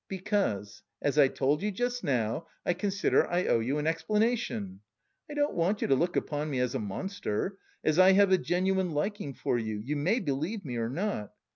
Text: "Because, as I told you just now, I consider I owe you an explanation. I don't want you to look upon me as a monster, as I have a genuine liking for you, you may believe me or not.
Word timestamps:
"Because, 0.07 0.81
as 0.99 1.19
I 1.19 1.27
told 1.27 1.61
you 1.61 1.69
just 1.69 2.03
now, 2.03 2.47
I 2.65 2.73
consider 2.73 3.27
I 3.27 3.45
owe 3.45 3.59
you 3.59 3.77
an 3.77 3.85
explanation. 3.85 4.79
I 5.29 5.35
don't 5.35 5.53
want 5.53 5.79
you 5.83 5.87
to 5.89 5.93
look 5.95 6.15
upon 6.15 6.49
me 6.49 6.59
as 6.59 6.73
a 6.73 6.79
monster, 6.79 7.59
as 7.83 7.99
I 7.99 8.13
have 8.13 8.31
a 8.31 8.39
genuine 8.39 8.93
liking 8.93 9.35
for 9.35 9.59
you, 9.59 9.77
you 9.77 9.95
may 9.95 10.19
believe 10.19 10.65
me 10.65 10.77
or 10.77 10.89
not. 10.89 11.33